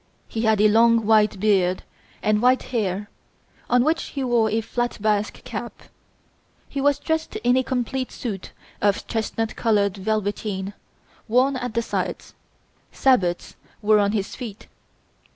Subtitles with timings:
[0.27, 1.83] He had a long white beard
[2.23, 3.07] and white hair,
[3.69, 5.83] on which he wore a flat Basque cap.
[6.67, 8.51] He was dressed in a complete suit
[8.81, 10.73] of chestnut coloured velveteen,
[11.27, 12.33] worn at the sides;
[12.91, 14.65] sabots were on his feet.